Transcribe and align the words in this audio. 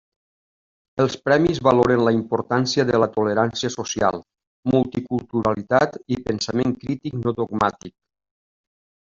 Els 1.03 1.17
premis 1.27 1.59
valoren 1.67 2.01
la 2.07 2.13
importància 2.15 2.85
de 2.91 3.01
la 3.03 3.09
tolerància 3.19 3.71
social, 3.75 4.17
multiculturalitat 4.77 6.01
i 6.17 6.19
pensament 6.31 6.77
crític 6.87 7.21
no 7.27 7.39
dogmàtic. 7.43 7.97